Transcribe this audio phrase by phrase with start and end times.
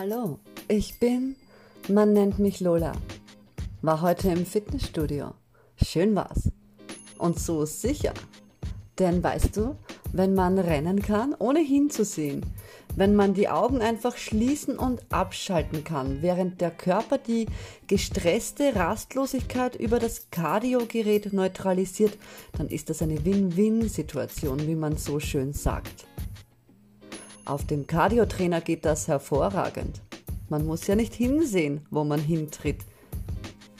[0.00, 0.38] Hallo,
[0.68, 1.34] ich bin,
[1.88, 2.92] man nennt mich Lola.
[3.82, 5.32] War heute im Fitnessstudio.
[5.74, 6.52] Schön war's.
[7.18, 8.14] Und so sicher.
[9.00, 9.74] Denn weißt du,
[10.12, 12.46] wenn man rennen kann, ohne hinzusehen,
[12.94, 17.46] wenn man die Augen einfach schließen und abschalten kann, während der Körper die
[17.88, 22.16] gestresste Rastlosigkeit über das Kardiogerät neutralisiert,
[22.56, 26.06] dann ist das eine Win-Win-Situation, wie man so schön sagt.
[27.48, 30.02] Auf dem Kardiotrainer geht das hervorragend.
[30.50, 32.84] Man muss ja nicht hinsehen, wo man hintritt.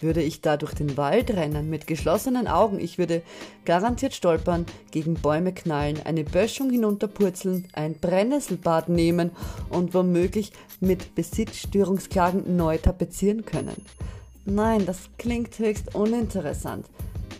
[0.00, 3.22] Würde ich da durch den Wald rennen mit geschlossenen Augen, ich würde
[3.64, 9.32] garantiert stolpern, gegen Bäume knallen, eine Böschung hinunterpurzeln, ein Brennnesselbad nehmen
[9.68, 13.84] und womöglich mit Besitzstörungsklagen neu tapezieren können.
[14.44, 16.86] Nein, das klingt höchst uninteressant,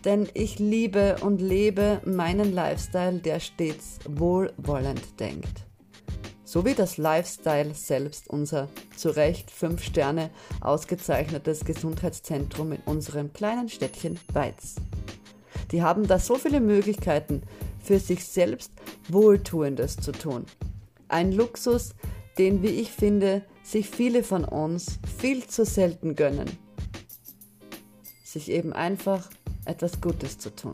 [0.04, 5.65] denn ich liebe und lebe meinen Lifestyle, der stets wohlwollend denkt
[6.46, 10.30] so wie das Lifestyle selbst unser zu Recht fünf Sterne
[10.60, 14.76] ausgezeichnetes Gesundheitszentrum in unserem kleinen Städtchen Weiz.
[15.72, 17.42] Die haben da so viele Möglichkeiten,
[17.82, 18.70] für sich selbst
[19.08, 20.46] Wohltuendes zu tun.
[21.08, 21.94] Ein Luxus,
[22.38, 26.50] den, wie ich finde, sich viele von uns viel zu selten gönnen.
[28.24, 29.28] Sich eben einfach
[29.64, 30.72] etwas Gutes zu tun.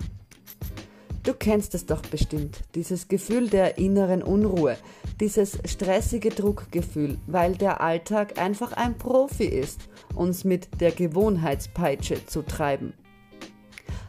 [1.24, 4.76] Du kennst es doch bestimmt, dieses Gefühl der inneren Unruhe,
[5.20, 9.82] dieses stressige Druckgefühl, weil der Alltag einfach ein Profi ist,
[10.16, 12.94] uns mit der Gewohnheitspeitsche zu treiben.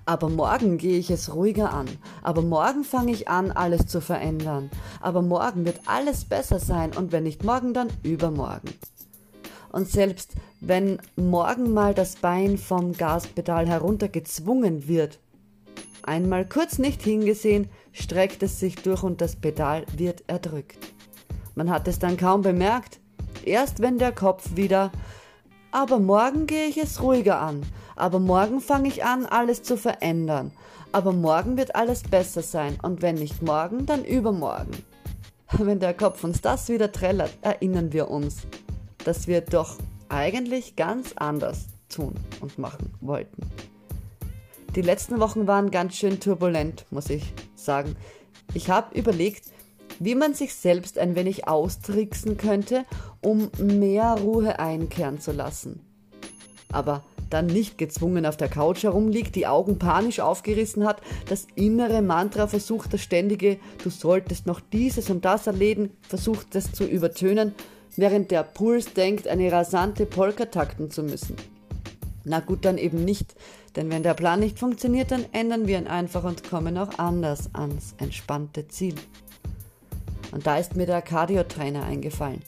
[0.06, 1.88] Aber morgen gehe ich es ruhiger an.
[2.24, 4.72] Aber morgen fange ich an, alles zu verändern.
[5.00, 8.74] Aber morgen wird alles besser sein und wenn nicht morgen, dann übermorgen.
[9.72, 15.20] Und selbst wenn morgen mal das Bein vom Gaspedal heruntergezwungen wird,
[16.04, 20.78] einmal kurz nicht hingesehen, streckt es sich durch und das Pedal wird erdrückt.
[21.56, 23.00] Man hat es dann kaum bemerkt,
[23.46, 24.92] erst wenn der Kopf wieder
[25.74, 27.66] aber morgen gehe ich es ruhiger an,
[27.96, 30.52] aber morgen fange ich an, alles zu verändern,
[30.92, 34.84] aber morgen wird alles besser sein und wenn nicht morgen, dann übermorgen.
[35.52, 38.44] Wenn der Kopf uns das wieder trällert, erinnern wir uns,
[39.04, 39.78] dass wir doch
[40.10, 43.42] eigentlich ganz anders tun und machen wollten.
[44.76, 47.96] Die letzten Wochen waren ganz schön turbulent, muss ich sagen.
[48.56, 49.44] Ich habe überlegt,
[50.00, 52.86] wie man sich selbst ein wenig austricksen könnte,
[53.22, 55.82] um mehr Ruhe einkehren zu lassen.
[56.72, 62.02] Aber dann nicht gezwungen auf der Couch herumliegt, die Augen panisch aufgerissen hat, das innere
[62.02, 67.54] Mantra versucht, das ständige Du solltest noch dieses und das erledigen, versucht es zu übertönen,
[67.96, 71.36] während der Puls denkt, eine rasante Polka takten zu müssen.
[72.26, 73.36] Na gut, dann eben nicht,
[73.76, 77.50] denn wenn der Plan nicht funktioniert, dann ändern wir ihn einfach und kommen auch anders
[77.54, 78.96] ans entspannte Ziel.
[80.32, 82.42] Und da ist mir der Cardio-Trainer eingefallen.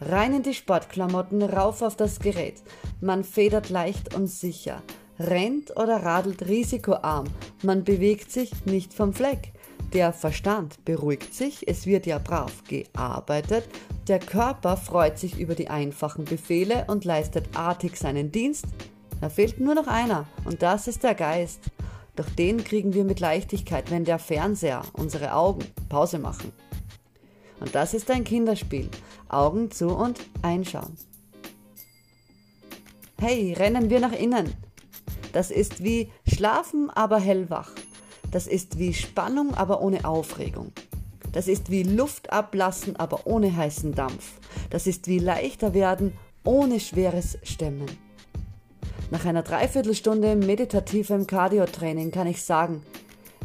[0.00, 2.62] Rein in die Sportklamotten, rauf auf das Gerät.
[3.00, 4.82] Man federt leicht und sicher,
[5.18, 7.26] rennt oder radelt risikoarm.
[7.62, 9.52] Man bewegt sich nicht vom Fleck.
[9.92, 13.64] Der Verstand beruhigt sich, es wird ja brav gearbeitet,
[14.06, 18.66] der Körper freut sich über die einfachen Befehle und leistet artig seinen Dienst.
[19.20, 21.60] Da fehlt nur noch einer, und das ist der Geist.
[22.16, 26.52] Doch den kriegen wir mit Leichtigkeit, wenn der Fernseher, unsere Augen, Pause machen.
[27.60, 28.88] Und das ist ein Kinderspiel.
[29.28, 30.96] Augen zu und einschauen.
[33.20, 34.52] Hey, rennen wir nach innen.
[35.32, 37.70] Das ist wie Schlafen, aber hellwach.
[38.30, 40.72] Das ist wie Spannung, aber ohne Aufregung.
[41.32, 44.38] Das ist wie Luft ablassen, aber ohne heißen Dampf.
[44.70, 46.14] Das ist wie leichter werden,
[46.44, 47.86] ohne schweres Stemmen.
[49.10, 52.82] Nach einer Dreiviertelstunde meditativem Cardio-Training kann ich sagen,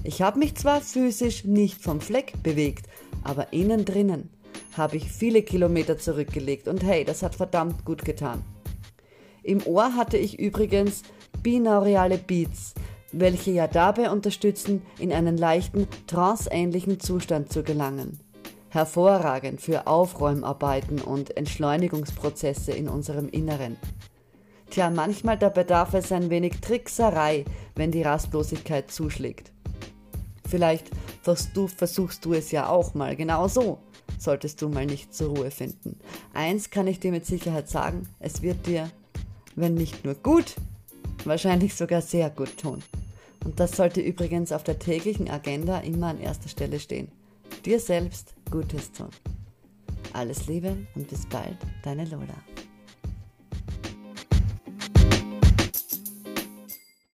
[0.03, 2.85] ich habe mich zwar physisch nicht vom Fleck bewegt,
[3.23, 4.29] aber innen drinnen
[4.77, 8.43] habe ich viele Kilometer zurückgelegt und hey, das hat verdammt gut getan.
[9.41, 11.01] Im Ohr hatte ich übrigens
[11.41, 12.75] binaurale Beats,
[13.11, 18.19] welche ja dabei unterstützen, in einen leichten, tranceähnlichen Zustand zu gelangen.
[18.69, 23.77] Hervorragend für Aufräumarbeiten und Entschleunigungsprozesse in unserem Inneren.
[24.69, 27.45] Tja, manchmal da bedarf es ein wenig Trickserei,
[27.75, 29.51] wenn die Rastlosigkeit zuschlägt.
[30.47, 30.89] Vielleicht
[31.21, 33.79] versuchst du es ja auch mal genau so,
[34.19, 35.99] solltest du mal nicht zur Ruhe finden.
[36.33, 38.89] Eins kann ich dir mit Sicherheit sagen, es wird dir,
[39.55, 40.55] wenn nicht nur gut,
[41.23, 42.83] wahrscheinlich sogar sehr gut tun.
[43.43, 47.09] Und das sollte übrigens auf der täglichen Agenda immer an erster Stelle stehen.
[47.63, 49.09] Dir selbst Gutes tun.
[50.13, 52.35] Alles Liebe und bis bald, deine Lola.